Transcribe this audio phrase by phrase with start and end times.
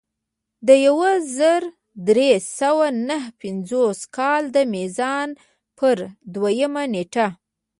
[0.67, 0.99] د یو
[1.37, 1.61] زر
[2.07, 5.29] درې سوه نهه پنځوس کال د میزان
[5.77, 5.97] پر
[6.33, 7.27] دویمه نېټه.